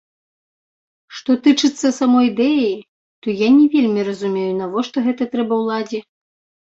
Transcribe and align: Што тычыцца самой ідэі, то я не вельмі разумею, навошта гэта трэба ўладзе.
Што 1.17 1.31
тычыцца 1.47 1.87
самой 1.97 2.25
ідэі, 2.31 2.71
то 3.25 3.35
я 3.41 3.49
не 3.57 3.67
вельмі 3.75 4.01
разумею, 4.07 4.49
навошта 4.63 4.97
гэта 5.09 5.23
трэба 5.35 5.53
ўладзе. 5.61 5.99